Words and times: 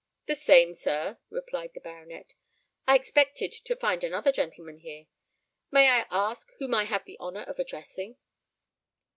"The 0.25 0.33
same, 0.33 0.73
sir," 0.73 1.19
replied 1.29 1.75
the 1.75 1.79
baronet. 1.79 2.33
"I 2.87 2.95
expected 2.95 3.51
to 3.51 3.75
find 3.75 4.03
another 4.03 4.31
gentleman 4.31 4.79
here. 4.79 5.05
May 5.69 5.89
I 5.91 6.07
ask 6.09 6.51
whom 6.57 6.73
I 6.73 6.85
have 6.85 7.05
the 7.05 7.19
honour 7.19 7.43
of 7.43 7.59
addressing?" 7.59 8.17